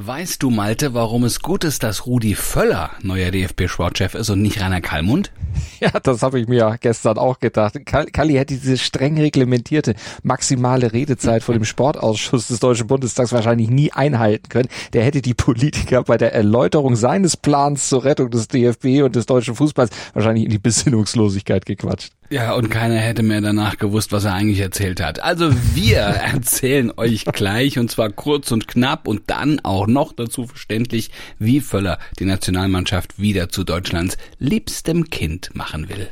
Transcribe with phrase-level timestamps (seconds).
[0.00, 4.60] Weißt du, Malte, warum es gut ist, dass Rudi Völler neuer DFB-Sportchef ist und nicht
[4.60, 5.32] Rainer Kallmund?
[5.80, 7.74] Ja, das habe ich mir gestern auch gedacht.
[7.84, 13.92] Kalli hätte diese streng reglementierte maximale Redezeit vor dem Sportausschuss des Deutschen Bundestags wahrscheinlich nie
[13.92, 14.68] einhalten können.
[14.92, 19.26] Der hätte die Politiker bei der Erläuterung seines Plans zur Rettung des DFB und des
[19.26, 22.12] deutschen Fußballs wahrscheinlich in die Besinnungslosigkeit gequatscht.
[22.30, 25.20] Ja, und keiner hätte mehr danach gewusst, was er eigentlich erzählt hat.
[25.20, 30.46] Also wir erzählen euch gleich und zwar kurz und knapp und dann auch noch dazu
[30.46, 36.08] verständlich, wie Völler die Nationalmannschaft wieder zu Deutschlands liebstem Kind machen will.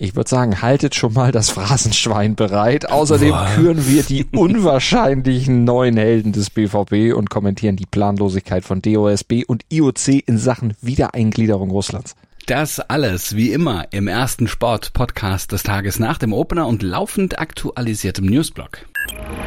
[0.00, 2.88] Ich würde sagen, haltet schon mal das Phrasenschwein bereit.
[2.88, 3.50] Außerdem Boah.
[3.56, 9.64] küren wir die unwahrscheinlichen neuen Helden des BVB und kommentieren die Planlosigkeit von DOSB und
[9.70, 12.14] IOC in Sachen Wiedereingliederung Russlands.
[12.48, 18.24] Das alles wie immer im ersten Sport-Podcast des Tages nach dem Opener und laufend aktualisiertem
[18.24, 18.86] Newsblog.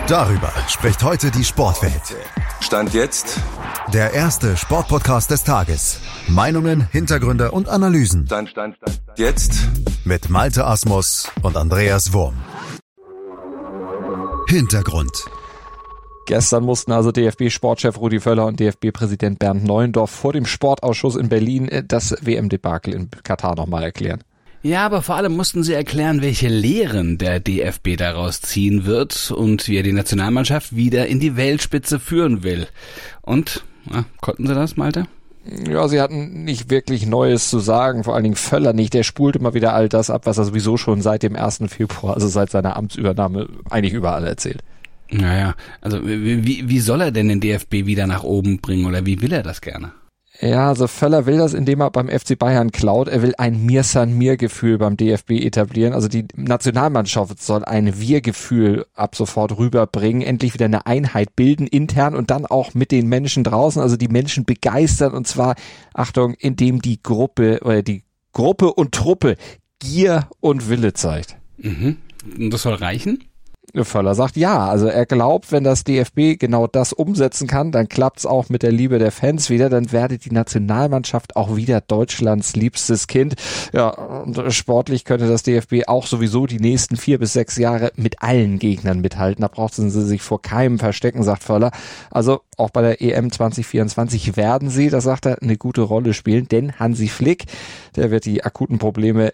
[0.05, 2.15] Darüber spricht heute die Sportwelt.
[2.59, 3.39] Stand jetzt
[3.91, 5.99] der erste Sportpodcast des Tages.
[6.27, 8.27] Meinungen, Hintergründe und Analysen.
[8.27, 9.17] Stand, stand, stand, stand.
[9.17, 9.53] Jetzt
[10.05, 12.35] mit Malte Asmus und Andreas Wurm.
[14.47, 15.25] Hintergrund.
[16.27, 21.67] Gestern mussten also DFB-Sportchef Rudi Völler und DFB-Präsident Bernd Neuendorf vor dem Sportausschuss in Berlin
[21.67, 24.23] äh, das WM-Debakel in Katar nochmal erklären.
[24.63, 29.67] Ja, aber vor allem mussten sie erklären, welche Lehren der DFB daraus ziehen wird und
[29.67, 32.67] wie er die Nationalmannschaft wieder in die Weltspitze führen will.
[33.21, 35.07] Und, na, konnten sie das, Malte?
[35.67, 38.93] Ja, sie hatten nicht wirklich Neues zu sagen, vor allen Dingen Völler nicht.
[38.93, 41.63] Der spult immer wieder all das ab, was er sowieso schon seit dem 1.
[41.67, 44.61] Februar, also seit seiner Amtsübernahme, eigentlich überall erzählt.
[45.11, 49.21] Naja, also wie, wie soll er denn den DFB wieder nach oben bringen oder wie
[49.21, 49.91] will er das gerne?
[50.41, 53.07] Ja, also Völler will das, indem er beim FC Bayern klaut.
[53.07, 55.93] Er will ein Mir-San-Mir-Gefühl beim DFB etablieren.
[55.93, 62.15] Also die Nationalmannschaft soll ein Wir-Gefühl ab sofort rüberbringen, endlich wieder eine Einheit bilden, intern
[62.15, 63.79] und dann auch mit den Menschen draußen.
[63.79, 65.55] Also die Menschen begeistern und zwar,
[65.93, 68.03] Achtung, indem die Gruppe oder die
[68.33, 69.35] Gruppe und Truppe
[69.77, 71.35] Gier und Wille zeigt.
[71.57, 71.97] Mhm.
[72.37, 73.25] Und das soll reichen?
[73.73, 74.65] Völler sagt ja.
[74.67, 78.71] Also er glaubt, wenn das DFB genau das umsetzen kann, dann klappt's auch mit der
[78.71, 79.69] Liebe der Fans wieder.
[79.69, 83.35] Dann werde die Nationalmannschaft auch wieder Deutschlands liebstes Kind.
[83.73, 88.21] Ja, und sportlich könnte das DFB auch sowieso die nächsten vier bis sechs Jahre mit
[88.21, 89.41] allen Gegnern mithalten.
[89.41, 91.71] Da brauchten sie sich vor keinem verstecken, sagt Völler.
[92.09, 96.47] Also auch bei der EM 2024 werden sie, das sagt er, eine gute Rolle spielen,
[96.47, 97.45] denn Hansi Flick,
[97.95, 99.33] der wird die akuten Probleme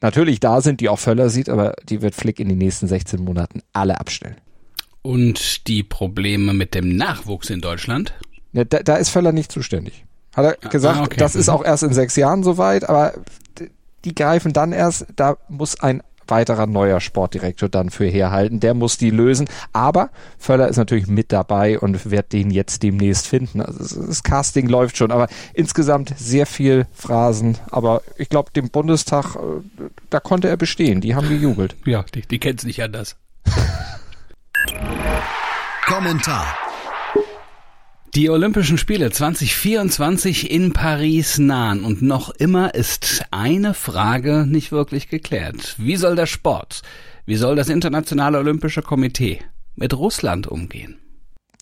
[0.00, 3.22] natürlich da sind, die auch Völler sieht, aber die wird Flick in den nächsten 16
[3.22, 4.36] Monaten alle abstellen.
[5.02, 8.14] Und die Probleme mit dem Nachwuchs in Deutschland?
[8.52, 10.04] Ja, da, da ist Völler nicht zuständig.
[10.34, 11.16] Hat er ah, gesagt, ah, okay.
[11.18, 13.14] das ist auch erst in sechs Jahren soweit, aber
[14.04, 18.60] die greifen dann erst, da muss ein weiterer neuer Sportdirektor dann für herhalten.
[18.60, 19.48] Der muss die lösen.
[19.72, 23.60] Aber Völler ist natürlich mit dabei und wird den jetzt demnächst finden.
[23.60, 27.58] Also das Casting läuft schon, aber insgesamt sehr viel Phrasen.
[27.70, 29.38] Aber ich glaube, dem Bundestag, äh,
[30.10, 31.00] da konnte er bestehen.
[31.00, 31.76] Die haben gejubelt.
[31.84, 33.16] Ja, die, die kennt's nicht anders.
[35.86, 36.54] Kommentar.
[38.16, 45.08] Die Olympischen Spiele 2024 in Paris nahen und noch immer ist eine Frage nicht wirklich
[45.08, 45.76] geklärt.
[45.78, 46.82] Wie soll der Sport,
[47.24, 49.42] wie soll das Internationale Olympische Komitee
[49.76, 50.98] mit Russland umgehen?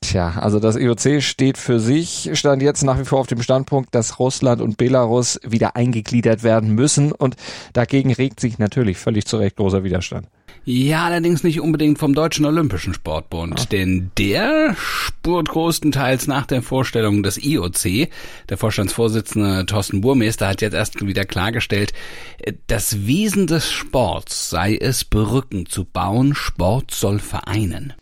[0.01, 3.95] Tja, also das IOC steht für sich, stand jetzt nach wie vor auf dem Standpunkt,
[3.95, 7.37] dass Russland und Belarus wieder eingegliedert werden müssen und
[7.73, 10.29] dagegen regt sich natürlich völlig zu Recht großer Widerstand.
[10.65, 13.67] Ja, allerdings nicht unbedingt vom Deutschen Olympischen Sportbund, ja.
[13.67, 18.11] denn der spurt größtenteils nach der Vorstellung des IOC.
[18.51, 21.93] Der Vorstandsvorsitzende Thorsten Burmeister hat jetzt erst wieder klargestellt,
[22.67, 27.95] das Wesen des Sports sei es, Brücken zu bauen, Sport soll vereinen.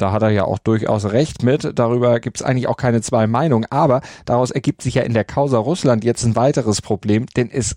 [0.00, 1.78] Da hat er ja auch durchaus recht mit.
[1.78, 3.66] Darüber gibt es eigentlich auch keine zwei Meinungen.
[3.70, 7.76] Aber daraus ergibt sich ja in der Causa Russland jetzt ein weiteres Problem, denn es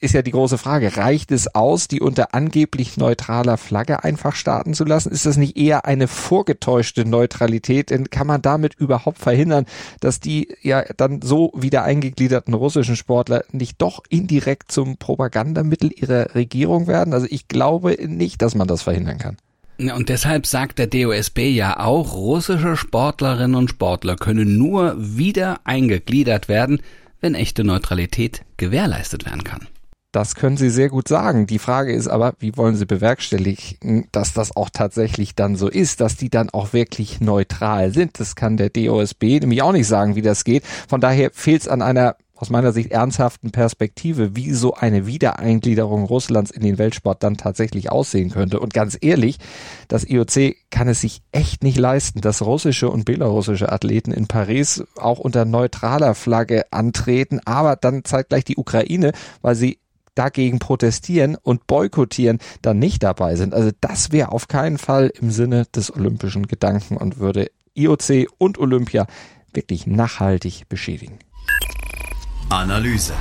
[0.00, 4.72] ist ja die große Frage, reicht es aus, die unter angeblich neutraler Flagge einfach starten
[4.72, 5.10] zu lassen?
[5.10, 7.90] Ist das nicht eher eine vorgetäuschte Neutralität?
[7.90, 9.66] Denn kann man damit überhaupt verhindern,
[10.00, 16.32] dass die ja dann so wieder eingegliederten russischen Sportler nicht doch indirekt zum Propagandamittel ihrer
[16.36, 17.12] Regierung werden?
[17.12, 19.36] Also ich glaube nicht, dass man das verhindern kann.
[19.78, 26.48] Und deshalb sagt der DOSB ja auch, russische Sportlerinnen und Sportler können nur wieder eingegliedert
[26.48, 26.82] werden,
[27.20, 29.68] wenn echte Neutralität gewährleistet werden kann.
[30.10, 31.46] Das können Sie sehr gut sagen.
[31.46, 36.00] Die Frage ist aber, wie wollen Sie bewerkstelligen, dass das auch tatsächlich dann so ist,
[36.00, 38.18] dass die dann auch wirklich neutral sind.
[38.18, 40.64] Das kann der DOSB nämlich auch nicht sagen, wie das geht.
[40.64, 46.04] Von daher fehlt es an einer aus meiner Sicht ernsthaften Perspektive, wie so eine Wiedereingliederung
[46.04, 48.60] Russlands in den Weltsport dann tatsächlich aussehen könnte.
[48.60, 49.38] Und ganz ehrlich,
[49.88, 54.84] das IOC kann es sich echt nicht leisten, dass russische und belarussische Athleten in Paris
[54.96, 59.12] auch unter neutraler Flagge antreten, aber dann zeitgleich die Ukraine,
[59.42, 59.78] weil sie
[60.14, 63.54] dagegen protestieren und boykottieren, dann nicht dabei sind.
[63.54, 68.58] Also das wäre auf keinen Fall im Sinne des olympischen Gedanken und würde IOC und
[68.58, 69.06] Olympia
[69.52, 71.18] wirklich nachhaltig beschädigen.
[72.50, 73.12] Analyse.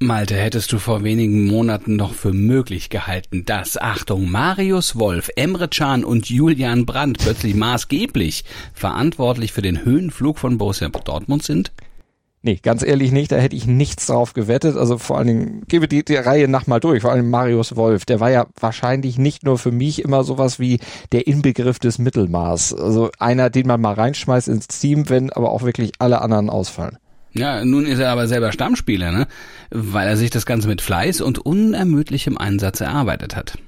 [0.00, 5.68] Malte, hättest du vor wenigen Monaten noch für möglich gehalten, dass, Achtung, Marius Wolf, Emre
[5.68, 11.70] Can und Julian Brandt plötzlich maßgeblich verantwortlich für den Höhenflug von Borussia Dortmund sind?
[12.44, 14.76] Nee, ganz ehrlich nicht, da hätte ich nichts drauf gewettet.
[14.76, 18.04] Also vor allen Dingen, gebe die, die Reihe nach mal durch, vor allem Marius Wolf,
[18.04, 20.80] der war ja wahrscheinlich nicht nur für mich immer sowas wie
[21.12, 22.74] der Inbegriff des Mittelmaß.
[22.74, 26.98] Also einer, den man mal reinschmeißt ins Team, wenn aber auch wirklich alle anderen ausfallen.
[27.34, 29.26] Ja, nun ist er aber selber Stammspieler, ne?
[29.70, 33.58] Weil er sich das Ganze mit Fleiß und unermüdlichem Einsatz erarbeitet hat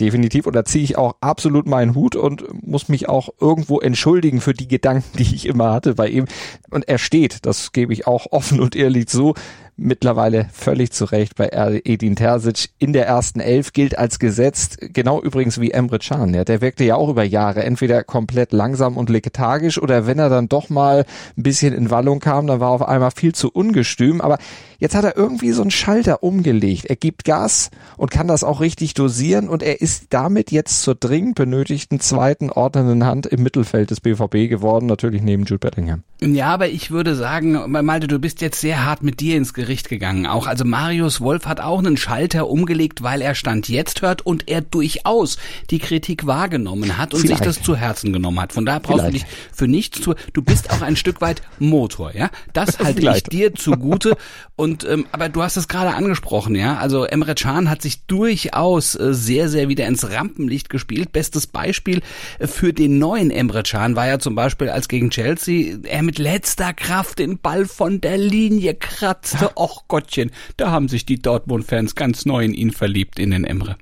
[0.00, 0.46] definitiv.
[0.46, 4.54] Und da ziehe ich auch absolut meinen Hut und muss mich auch irgendwo entschuldigen für
[4.54, 6.26] die Gedanken, die ich immer hatte bei ihm.
[6.70, 9.34] Und er steht, das gebe ich auch offen und ehrlich zu,
[9.76, 11.50] mittlerweile völlig zu Recht bei
[11.84, 16.32] Edin Terzic in der ersten Elf gilt als gesetzt, genau übrigens wie Emre Can.
[16.32, 20.30] Ja, der wirkte ja auch über Jahre entweder komplett langsam und lethargisch oder wenn er
[20.30, 21.04] dann doch mal
[21.36, 24.20] ein bisschen in Wallung kam, dann war auf einmal viel zu ungestüm.
[24.20, 24.38] Aber
[24.78, 26.86] jetzt hat er irgendwie so einen Schalter umgelegt.
[26.86, 30.94] Er gibt Gas und kann das auch richtig dosieren und er ist damit jetzt zur
[30.94, 36.02] dringend benötigten zweiten ordnenden Hand im Mittelfeld des BVB geworden, natürlich neben Jude Bellingham.
[36.22, 39.65] Ja, aber ich würde sagen, Malte, du bist jetzt sehr hart mit dir ins Gericht
[39.66, 40.26] gegangen.
[40.26, 44.48] Auch also Marius Wolf hat auch einen Schalter umgelegt, weil er Stand jetzt hört und
[44.48, 45.38] er durchaus
[45.70, 47.44] die Kritik wahrgenommen hat und Vielleicht.
[47.44, 48.52] sich das zu Herzen genommen hat.
[48.52, 49.24] Von daher brauchst Vielleicht.
[49.24, 50.14] du dich für nichts zu.
[50.32, 52.30] Du bist auch ein Stück weit Motor, ja.
[52.52, 53.32] Das halte Vielleicht.
[53.32, 54.16] ich dir zugute.
[54.54, 56.78] Und ähm, aber du hast es gerade angesprochen, ja.
[56.78, 61.12] Also Emre Can hat sich durchaus äh, sehr, sehr wieder ins Rampenlicht gespielt.
[61.12, 62.02] Bestes Beispiel
[62.38, 66.18] äh, für den neuen Emre Can war ja zum Beispiel als gegen Chelsea er mit
[66.18, 69.55] letzter Kraft den Ball von der Linie kratzte.
[69.56, 73.76] Och Gottchen, da haben sich die Dortmund-Fans ganz neu in ihn verliebt, in den Emre.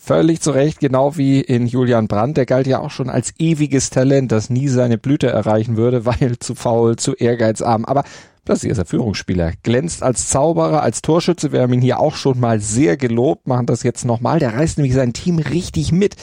[0.00, 2.36] Völlig zu Recht, genau wie in Julian Brandt.
[2.36, 6.38] Der galt ja auch schon als ewiges Talent, das nie seine Blüte erreichen würde, weil
[6.38, 7.84] zu faul, zu ehrgeizarm.
[7.84, 8.04] Aber
[8.44, 9.52] plötzlich ist er Führungsspieler.
[9.64, 11.52] Glänzt als Zauberer, als Torschütze.
[11.52, 14.38] Wir haben ihn hier auch schon mal sehr gelobt, machen das jetzt nochmal.
[14.38, 16.14] Der reißt nämlich sein Team richtig mit.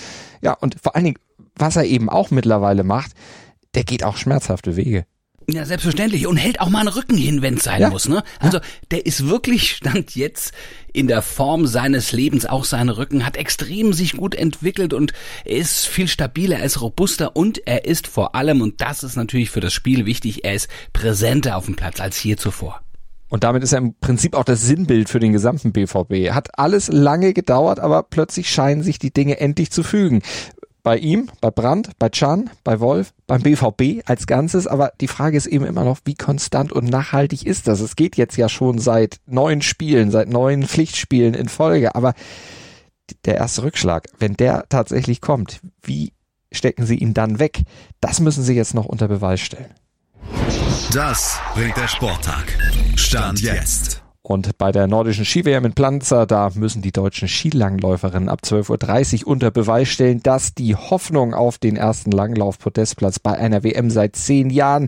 [0.42, 1.20] Ja, und vor allen Dingen,
[1.56, 3.12] was er eben auch mittlerweile macht,
[3.76, 5.06] der geht auch schmerzhafte Wege.
[5.48, 6.26] Ja, selbstverständlich.
[6.28, 7.90] Und hält auch mal einen Rücken hin, wenn es sein ja.
[7.90, 8.08] muss.
[8.08, 8.24] Ne?
[8.40, 8.60] Also
[8.92, 10.54] der ist wirklich, stand jetzt
[10.92, 15.14] in der Form seines Lebens, auch sein Rücken, hat extrem sich gut entwickelt und
[15.44, 19.16] er ist viel stabiler, er ist robuster und er ist vor allem, und das ist
[19.18, 22.82] natürlich für das Spiel wichtig, er ist präsenter auf dem Platz als je zuvor.
[23.28, 26.32] Und damit ist er im Prinzip auch das Sinnbild für den gesamten BVB.
[26.32, 30.22] Hat alles lange gedauert, aber plötzlich scheinen sich die Dinge endlich zu fügen
[30.86, 34.68] bei ihm, bei Brandt, bei Chan, bei Wolf, beim BVB als Ganzes.
[34.68, 37.80] Aber die Frage ist eben immer noch, wie konstant und nachhaltig ist das?
[37.80, 41.96] Es geht jetzt ja schon seit neun Spielen, seit neun Pflichtspielen in Folge.
[41.96, 42.14] Aber
[43.26, 46.14] der erste Rückschlag, wenn der tatsächlich kommt, wie
[46.52, 47.64] stecken sie ihn dann weg?
[48.00, 49.74] Das müssen sie jetzt noch unter Beweis stellen.
[50.94, 52.46] Das bringt der Sporttag.
[52.96, 54.05] Stand jetzt.
[54.28, 59.28] Und bei der nordischen Ski-WM in Planzer, da müssen die deutschen Skilangläuferinnen ab 12.30 Uhr
[59.28, 64.50] unter Beweis stellen, dass die Hoffnung auf den ersten Langlauf-Podestplatz bei einer WM seit zehn
[64.50, 64.88] Jahren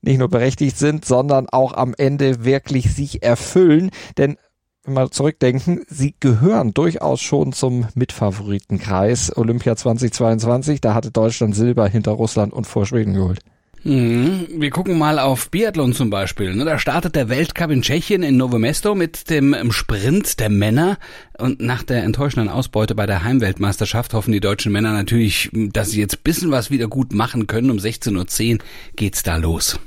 [0.00, 3.90] nicht nur berechtigt sind, sondern auch am Ende wirklich sich erfüllen.
[4.16, 4.36] Denn
[4.84, 10.80] wenn wir zurückdenken, sie gehören durchaus schon zum Mitfavoritenkreis Olympia 2022.
[10.80, 13.40] Da hatte Deutschland Silber hinter Russland und vor Schweden geholt.
[13.84, 14.46] Mhm.
[14.56, 16.54] Wir gucken mal auf Biathlon zum Beispiel.
[16.54, 16.64] Ne?
[16.64, 20.98] Da startet der Weltcup in Tschechien in Novo Mesto mit dem Sprint der Männer.
[21.38, 26.00] Und nach der enttäuschenden Ausbeute bei der Heimweltmeisterschaft hoffen die deutschen Männer natürlich, dass sie
[26.00, 27.70] jetzt bisschen was wieder gut machen können.
[27.70, 28.58] Um 16.10 Uhr
[28.94, 29.80] geht's da los.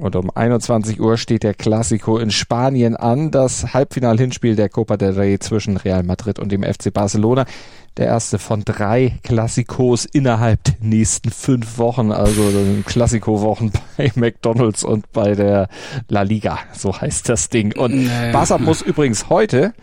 [0.00, 5.12] Und um 21 Uhr steht der Classico in Spanien an, das Halbfinal-Hinspiel der Copa del
[5.12, 7.44] Rey zwischen Real Madrid und dem FC Barcelona
[7.98, 12.42] der erste von drei Klassikos innerhalb der nächsten fünf Wochen, also
[12.86, 15.68] Klassiko-Wochen bei McDonalds und bei der
[16.08, 17.76] La Liga, so heißt das Ding.
[17.76, 18.08] Und.
[18.32, 19.74] Barca muss übrigens heute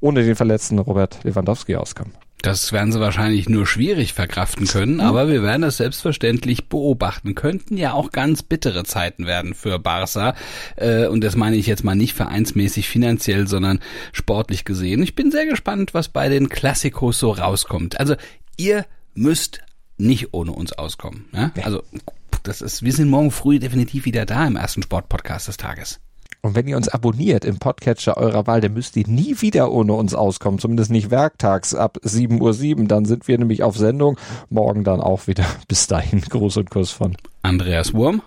[0.00, 2.14] ohne den verletzten Robert Lewandowski auskommen.
[2.42, 7.34] Das werden sie wahrscheinlich nur schwierig verkraften können, aber wir werden es selbstverständlich beobachten.
[7.34, 10.34] Könnten ja auch ganz bittere Zeiten werden für Barca.
[10.76, 13.80] Äh, und das meine ich jetzt mal nicht vereinsmäßig finanziell, sondern
[14.12, 15.02] sportlich gesehen.
[15.02, 17.98] Ich bin sehr gespannt, was bei den Klassikos so rauskommt.
[17.98, 18.14] Also
[18.56, 19.60] ihr müsst
[19.96, 21.24] nicht ohne uns auskommen.
[21.32, 21.50] Ja?
[21.64, 21.82] Also
[22.44, 26.00] das ist, wir sind morgen früh definitiv wieder da im ersten Sportpodcast des Tages.
[26.40, 29.94] Und wenn ihr uns abonniert im Podcatcher eurer Wahl, dann müsst ihr nie wieder ohne
[29.94, 30.60] uns auskommen.
[30.60, 32.84] Zumindest nicht werktags ab 7.07 Uhr.
[32.86, 34.18] Dann sind wir nämlich auf Sendung.
[34.48, 35.44] Morgen dann auch wieder.
[35.66, 36.20] Bis dahin.
[36.20, 38.22] Gruß und Kuss von Andreas Wurm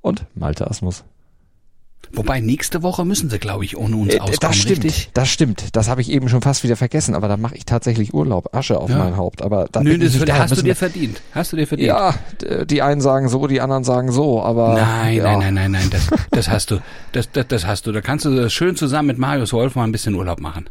[0.00, 1.04] und Malte Asmus.
[2.12, 5.10] Wobei nächste Woche müssen sie, glaube ich, ohne uns Äh, auskommen, das stimmt, richtig?
[5.14, 5.76] das stimmt.
[5.76, 8.78] Das habe ich eben schon fast wieder vergessen, aber da mache ich tatsächlich Urlaub, Asche
[8.80, 8.98] auf Ja.
[8.98, 9.42] mein Haupt.
[9.42, 10.38] Aber da Nö, bin ich das da.
[10.38, 11.20] hast du dir verdient.
[11.34, 11.88] Hast du dir verdient.
[11.88, 12.14] Ja,
[12.64, 15.22] die einen sagen so, die anderen sagen so, aber Nein, ja.
[15.24, 16.78] nein, nein, nein, nein, das, das hast du.
[17.12, 17.92] Das, das, das hast du.
[17.92, 20.68] Da kannst du schön zusammen mit Marius Wolf mal ein bisschen Urlaub machen.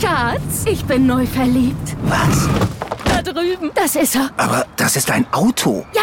[0.00, 1.96] Schatz, ich bin neu verliebt.
[2.04, 2.48] Was?
[3.04, 3.70] Da drüben.
[3.74, 4.30] Das ist er.
[4.36, 5.84] Aber das ist ein Auto.
[5.94, 6.02] Ja,